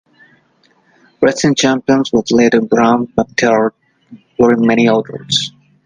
Racing 1.21 1.53
Champions 1.53 2.11
was 2.11 2.31
a 2.31 2.35
leading 2.35 2.65
brand, 2.65 3.13
but 3.13 3.37
there 3.37 3.71
were 4.39 4.57
many 4.57 4.87
others. 4.87 5.51